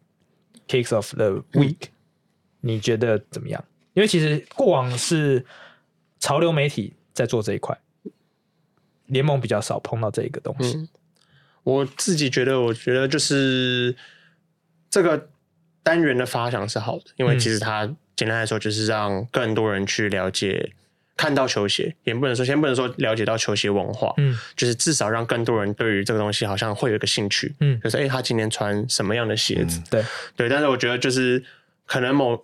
[0.67, 1.77] Kicks of the Week。
[2.63, 3.63] 你觉得怎么样？
[3.95, 5.45] 因为其实过往是
[6.19, 7.79] 潮流媒体在做这一块，
[9.05, 10.79] 联盟比较少碰到这一个东西。
[10.79, 10.89] 嗯，
[11.63, 13.95] 我自己觉得，我觉得就是
[14.89, 15.29] 这个
[15.83, 17.85] 单元的发想是好的，因为其实它
[18.17, 20.73] 简单来说就是让更多人去了解、
[21.15, 29.83] 看到球鞋，也不能说先不能说了解到球鞋文化，嗯，就是至少让更多人对于这个东西好像会有一个兴趣，嗯，就是哎，他今天穿什么样的鞋子？
[29.91, 30.03] 对
[30.35, 31.45] 对，但是我觉得就是
[31.85, 32.43] 可能某。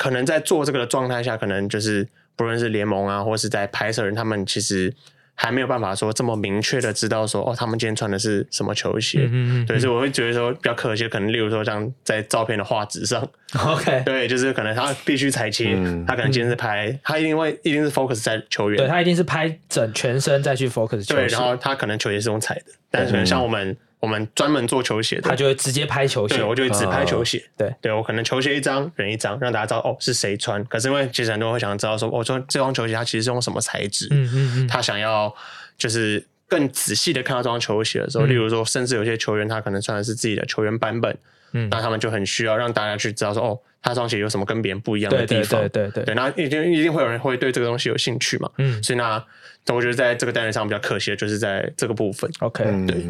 [0.00, 4.90] 可能在做这个的状态下，可能就是不论是联盟啊，或是在拍摄人，他们其实
[5.34, 9.24] 还没有办法说这么明确的知道说哦，他们今天穿的是什么球鞋。
[9.24, 13.22] 嗯嗯，嗯对，所以我会觉得说比较可惜，可能例如说像在照片的画质上
[13.62, 23.76] ，OK， 对，就是可能他必须裁切，嗯、他可能今天是拍，嗯、他一定会一定是 focus 在球员，对他一定是拍整全身再去 focus 对，然后他可能球鞋是用裁的，但是可能像我们。
[24.00, 26.36] 我们专门做球鞋的，他就会直接拍球鞋。
[26.36, 27.38] 对，我就会只拍球鞋。
[27.38, 30.64] 哦、对，对我可能球鞋一张，人一张，让大家知道哦是谁穿。
[30.64, 34.08] 可是因为其实很多人会想知道说，我、哦、说这双球鞋它其实是用什么材质？
[34.10, 34.66] 嗯嗯嗯。
[34.66, 35.32] 他想要
[35.76, 41.14] 就是更仔细的看到这双球鞋的时候，嗯、例如说，甚至有些球员他可能穿的是自己的球员版本，
[41.52, 45.60] 嗯，那他们就很需要让大家去知道说，哦，他这双鞋有什么跟别人不一样的地方？
[45.60, 46.14] 对对对对，对，对。
[46.14, 48.50] 那一定一定会有人会对这个东西有兴趣嘛？
[48.56, 48.82] 嗯。
[48.82, 49.22] 所以那
[49.68, 52.30] 我觉得在这个单元上比较可惜的就是在这个部分。
[52.40, 53.04] OK，对。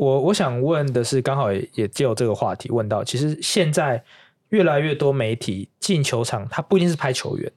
[0.00, 4.02] 嗯我我想问的是，刚好也也借由这个话题问到，其实现在
[4.48, 7.52] 越来越多媒体进球场，他不一定是拍球员，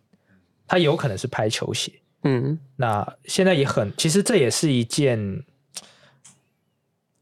[0.67, 1.89] 他有可能是拍球鞋。
[2.23, 5.45] 嗯，那现在也很，其实这也是一件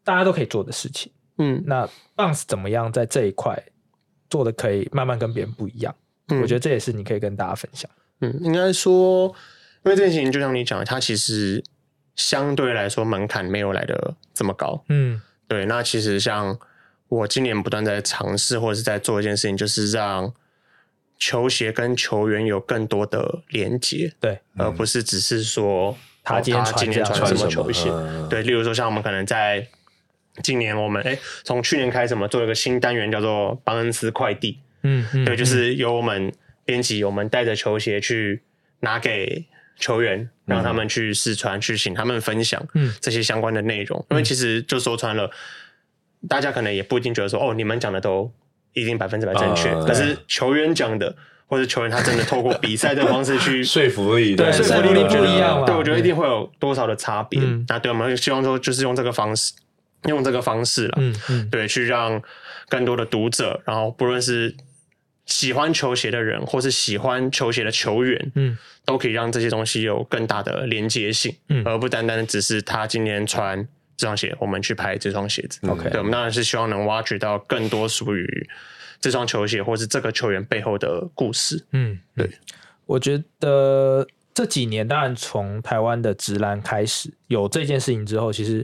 [0.04, 1.12] 大家都可以做的事情。
[1.38, 3.64] 嗯，那 Bounce 怎么样在这一块
[4.28, 5.96] 做的可以慢慢跟别人不一样？
[6.30, 7.88] 嗯，我觉得这也是你可以跟大家分享。
[8.22, 9.28] 嗯，应该说，
[9.84, 11.64] 因为这件事情就像你讲的，它其实。
[12.16, 14.84] 相对来说，门槛没有来的这么高。
[14.90, 15.66] 嗯，对。
[15.66, 16.60] 那其实像
[17.08, 20.34] 我今年不断在尝试，或者是在做一件事情，就是让
[21.18, 24.14] 球鞋跟球员有更多的连接。
[24.20, 27.90] 对，而不是只是说他今天穿什么球鞋。
[28.30, 29.68] 对，例如说像我们可能在
[30.44, 34.60] 今年，我们哎，从去年开始，我们做了一个新单元，叫做邦恩斯快递。
[34.84, 36.34] 嗯嗯，对，就是由我们
[36.66, 38.42] 编辑，我们带着球鞋去
[38.82, 39.46] 拿给。
[39.82, 42.66] 球员让他们去试穿，嗯、去请他们分享
[43.02, 44.00] 这些相关的内容。
[44.10, 45.30] 嗯、因为其实就说穿了，
[46.30, 48.32] 大家可能也不一定觉得说哦，你们讲的都
[48.72, 49.74] 一定百分之百正确。
[49.82, 51.14] 可是球员讲的，
[51.48, 55.66] 或者球员他真的透过比赛的方式去 说服力，对说服力不一样。
[55.66, 57.42] 对，我觉得一定会有多少的差别。
[57.44, 59.52] 嗯、那对，我们希望说就是用这个方式，
[60.04, 62.22] 用这个方式了，嗯嗯，对，去让
[62.70, 64.56] 更多的读者，然后不论是。
[65.32, 73.66] 喜欢球鞋的人，或是喜欢球鞋的球员，嗯，都可以让这些东西有更大的连接性，嗯，而不单单只是他今天穿
[73.96, 75.66] 这双鞋，我们去拍这双鞋子。
[75.70, 78.50] OK，对，我们当然是希望能挖掘到更多属于
[79.00, 81.64] 这双球鞋，或是这个球员背后的故事。
[81.72, 82.30] 嗯，对，
[82.86, 88.62] 我觉得这几年，当然从台湾的直男开始有这件事情之后，其实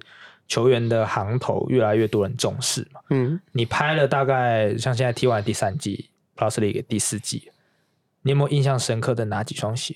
[0.50, 3.00] 球员的行头越来越多人重视嘛。
[3.12, 6.10] 嗯，你拍了大概像现在 T1 第三季。
[6.38, 7.52] Plus League 第四季，
[8.21, 9.95] 你有没有印象深刻的哪几双鞋？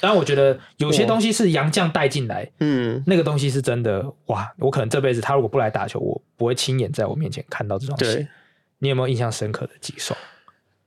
[0.00, 4.48] 当然，我觉得有些东西是洋将带进来，嗯，那个东西是真的哇！
[4.58, 8.04] 我可能这辈子他如果不来打球，我不会亲眼在我面前看到这双鞋。
[8.04, 8.28] 对
[8.78, 10.16] 你有没有印象深刻的几双？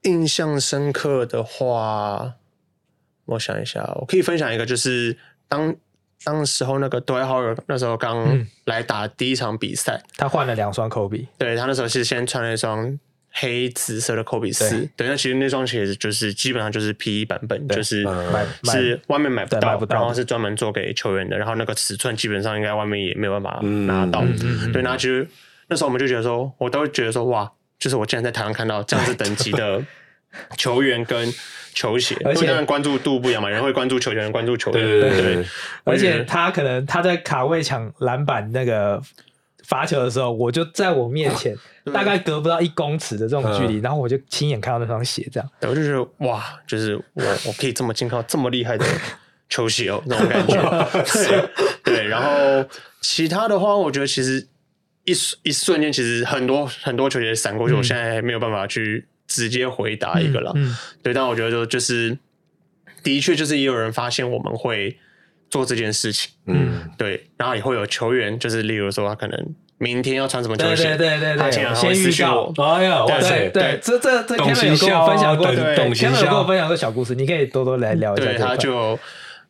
[0.03, 2.35] 印象深刻的话，
[3.25, 5.17] 我想一下，我可以分享一个，就是
[5.49, 5.75] 当
[6.23, 12.97] 当时候那个 Dwight Howard 那时候刚来打第一场比赛，嗯，他换了两双 Kobe，对他那时候是先穿了一双。
[13.33, 18.05] 黑紫色的科比四，对，那其实那双鞋子就是基本上就是 PE 版本，就是
[18.65, 24.21] 是外面买不到，然后是专门做给球员的，然后那个尺寸基本上应该外面也没有办法拿到，
[24.73, 25.25] 对，那其实
[25.69, 29.81] 那时候我们就觉得说，我都会觉得说，哇，就是我竟然在台湾看到这样子等级的
[30.57, 31.33] 球员跟
[31.73, 35.45] 球鞋，而且当然关注度不一样嘛，人会关注球员，关注球员，对对对，
[35.85, 39.01] 而且他可能他在卡位抢篮板那个。
[39.63, 41.55] 罚球的时候，我就在我面前，
[41.93, 48.85] 大概隔不到一公尺的这种距离，嗯、然后我就亲眼看到那双鞋，这样，我就觉得哇，就是我我可以这么近看到这么厉害的
[49.49, 50.89] 球鞋哦，那种感觉。
[51.03, 51.49] 对，
[51.95, 52.69] 对，然后
[53.01, 54.47] 其他的话，我觉得其实
[55.05, 55.13] 一
[55.43, 60.51] 一瞬间，其实很多很多球鞋闪过去，嗯、我现在还没有办法去直接回答一个了。
[60.55, 62.17] 嗯，嗯对，但我觉得就就是
[63.03, 64.97] 的确就是也有人发现我们会。
[65.51, 78.25] 做这件事情，嗯，对，然后也会有球员，就是例如说他可能明天要穿什么球鞋，对对对对，先预告，哎呀，对对，这这这 Kevin 有跟我分享过，Kevin 有跟我分享过小故事，你可以多多来聊一下。
[78.25, 78.99] 对，他就，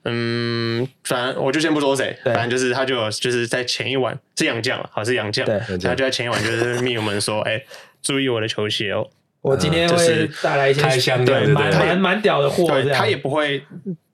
[0.05, 5.43] 嗯，反正我就先不说谁，反正就是他就就是在前一晚是杨绛了，好是杨绛，
[5.83, 7.61] 他就在前一晚就是密友们说，哎，
[8.01, 9.05] 注意我的球鞋哦，
[9.41, 13.61] 我今天会带来一些开对，蛮蛮蛮屌的货，他也不会。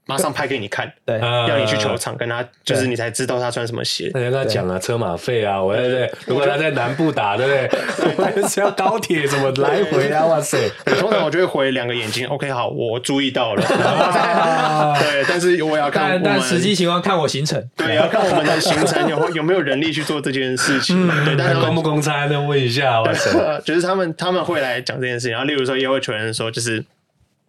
[0.08, 4.10] 马上拍给你看，对，要你去球场跟他，就是你才知道他穿什么鞋。
[4.12, 6.12] 大家跟他讲啊，车马费啊，我对对。
[6.26, 8.48] 如果他在南部打，对不对？
[8.48, 10.26] 是要高铁怎么来回啊？
[10.26, 10.58] 哇塞！
[11.00, 13.62] 通常我就会回两个眼睛，OK，好，我注意到了。
[15.00, 17.62] 对，但是我要看，但实际情况看我行程。
[17.76, 21.08] 对，要看我们的行程有有没有人力去做这件事情。
[21.26, 23.02] 对，但是公不公差，再问一下。
[23.02, 23.32] 哇塞！
[23.66, 26.84] 就是他们他们会来讲这件事情，然后例如说，也会球员说，就是。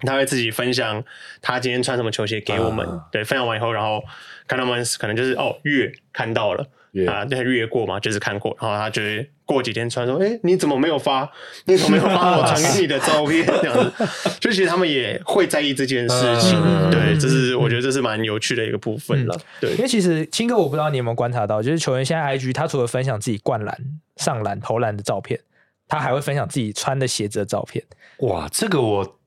[0.07, 1.03] 他会自己分享
[1.41, 4.03] 他今天穿什么球鞋给我们，啊、对，分享完以后，然后
[4.47, 6.67] 看他们可能就是哦，月看到了。
[7.07, 11.31] 啊，对，越过嘛，就是看过，然后他就会过几天穿说，哎，你怎么没有发？
[11.67, 13.47] 你怎么没有发我传给你的照片？
[13.47, 14.09] 这样子，
[14.41, 16.59] 就其实他们也会在意这件事情。
[16.61, 19.35] 嗯、对，这是我觉得这是蛮有趣的一个部分了。
[19.37, 23.79] 嗯、对，因为其实青哥，我不知道你有没有观察到，就是球员现在 IG，他除了分享自己灌篮、
[24.17, 25.39] 上篮、投篮的照片，
[25.87, 27.85] 他还会分享自己穿的鞋子的照片。
[28.21, 29.18] 哇，这个我。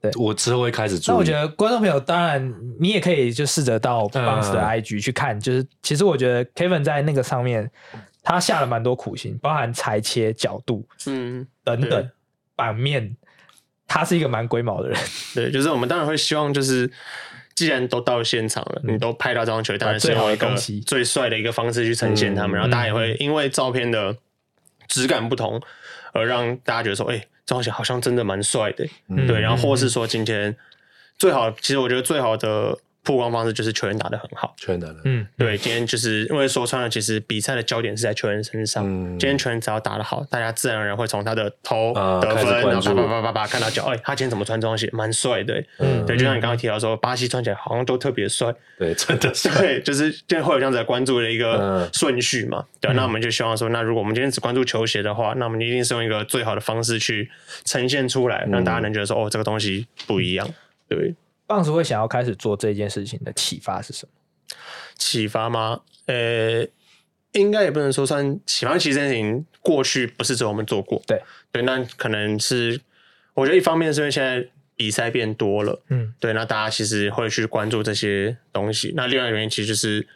[0.00, 1.12] 对，我之后会开始做。
[1.12, 7.70] 那我觉得观众朋友，当然你也可以就试着到 Bounce 的 IG 去看，嗯、就是其实我觉得 Kevin 在那个上面，
[8.22, 12.10] 他下了蛮多苦心，包含裁切角度，嗯，等等
[12.56, 13.14] 版面，
[13.86, 14.98] 他是一个蛮龟毛的人。
[15.36, 16.90] 对，就是我们当然会希望，就是
[17.54, 24.16] 既然都到现场了，嗯、你都拍到这张球，当然是用一个最帅的一个方式去呈现他们，嗯、然后大家也会因为照片的
[24.88, 25.60] 质感不同，
[26.14, 27.26] 而让大家觉得说，哎、欸。
[27.50, 30.56] 东西好像真的蛮帅的，嗯、对，然后或是说今天
[31.18, 32.78] 最好，其实我觉得最好的。
[33.02, 38.84] 曝光方式就是球员打得很好，球员打的，嗯，对，今天就是因为说穿了，其实比赛的焦点是在球员身上。
[38.86, 57.30] 嗯，今天球员只要打得好，大家自然而然会从他的头得分，然后叭叭叭叭叭看到脚，哎，他今天怎么穿这双鞋，蛮帅的，嗯，对，就像你刚刚提到说，巴西穿起来好像都特别帅，对，真的是，对，就是今天会有这样子的关注的一个顺序嘛，对，那我们就希望说，那如果我们今天只关注球鞋的话，那我们一定是用一个最好的方式去
[57.64, 60.46] 呈现出来，让大家能觉得说，哦，这个东西不一样，
[60.86, 61.14] 对。
[61.50, 64.56] 当时会想要开始做这件事情的启发是什么？
[64.94, 65.80] 启发吗？
[66.06, 66.70] 呃、欸，
[67.32, 68.78] 应该也不能说算启发。
[68.78, 71.62] 其实这件事情过去不是只有我们做过，对对。
[71.62, 72.80] 那可能是
[73.34, 76.32] 我觉得一方面是因为现在比赛变多了，嗯，对。
[76.32, 78.92] 那大家其实会去关注这些东西。
[78.94, 80.06] 那另外一个原因其实就是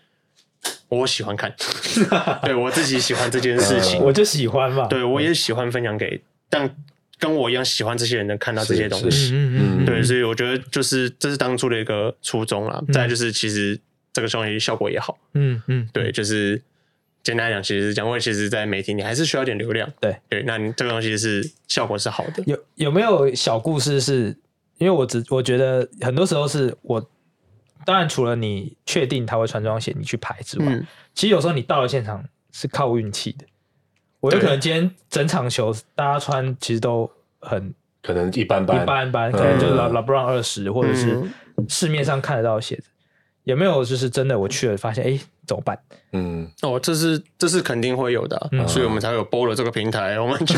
[0.88, 1.52] 我喜欢看，
[2.44, 4.86] 对我自己喜欢这件事情，我就喜欢嘛。
[4.86, 6.76] 对我也喜欢分享给但。
[7.24, 12.82] 跟我一样喜欢这些人能看到这些东西，嗯嗯，对，所以我觉得就是这是当初的一个初衷啦。
[12.92, 13.80] 再就是其实
[14.12, 16.60] 这个东西效果也好，嗯嗯，对，就是
[17.22, 22.42] 简单来讲，其实讲，因为其实，在媒体你还是需要点流量，对对，那你这个东西是效果是好的。
[22.44, 24.28] 有有没有小故事是？
[24.28, 24.36] 是
[24.76, 27.00] 因为我只我觉得很多时候是我，
[27.86, 30.78] 当然除了你确定他会穿这双鞋，你去排之外，
[31.14, 33.46] 其实有时候你到了现场是靠运气的。
[34.24, 37.10] 我有可能今天整场球大家穿其实都
[37.40, 41.20] 很可能一般般，一般般，可能就是 LeBron 二十或者是
[41.68, 42.84] 市面上看得到的鞋子，
[43.42, 45.78] 有没有就是真的我去了发现哎怎么办？
[46.12, 50.56] 嗯，哦，这是这是肯定会有的，所以我们才会有 BOLO 这个平台，我们去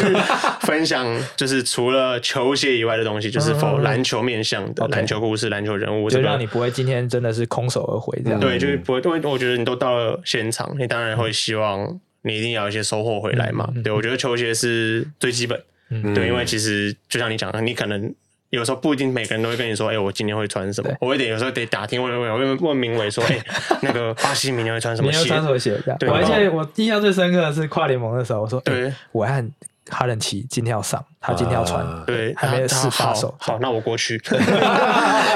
[0.60, 8.38] 分享就是除了球鞋以外的东西，就是否篮球面向的篮球故事、篮球人物，就让你不会今天真的是空手而回这样。
[8.38, 12.00] 对，就是不会，因为我觉得你都到了现场，你当然会希望。
[12.26, 13.72] 你一定要有一些收获回来嘛？
[13.84, 15.58] 对，我觉得球鞋是最基本。
[15.90, 18.12] 嗯、对，因为其实就像你讲的，你可能
[18.50, 23.44] 有时候不一定每个人都会跟你说：“哎、欸，我今天会穿什么？”我会得有时候得打听问问问问明伟说：“哎、 欸，
[23.82, 25.80] 那个巴西明天会穿什么鞋？”穿什么鞋？
[26.00, 29.48] 对，我还记得我印象最深刻的是跨联盟的时候，我说：“对，我看。”
[29.90, 33.34] 哈伦奇今天要上，他今天要穿，对，还没有试发手。
[33.38, 34.18] 好，那我过去。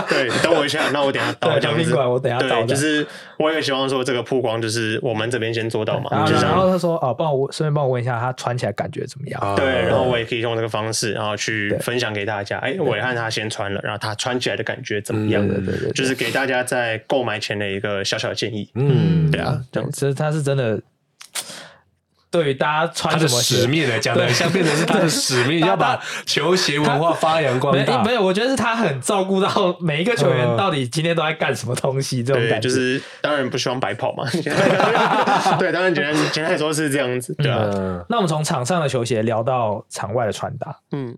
[0.08, 1.94] 对，等我一下，那我等下到这样子。
[1.94, 2.64] 我等下到。
[2.64, 3.06] 就是
[3.38, 6.10] 我也希望说这个曝光，就是我们这边先做到嘛。
[6.28, 12.58] 然后他说：“哦，帮我顺便帮我问一下，他穿起来感觉怎么样？”对，然后我也可以用这个方式，然后去分享给大家。
[12.58, 15.46] 哎，伟汉他先穿了，然后他穿起来的感觉怎么样？
[15.46, 18.70] 对对对，就是给大家在购买前的一个小小建议。
[18.74, 20.80] 嗯，对啊，这样子他是真的。
[22.30, 28.02] 对于大家穿什么使命来讲的，像变成是他的使命， 要把球鞋文化发扬光大。
[28.04, 32.22] 没有，我觉得是他很照顾到每一个球员到底今天都在干什么东西。
[32.22, 34.24] 这种感觉就是当然不希望白跑嘛。
[35.58, 37.34] 对，当然简单简单来说是这样子。
[37.34, 37.68] 对啊。
[38.08, 40.78] 那我们从场上的球鞋聊到场外的穿搭。
[40.92, 41.16] 嗯。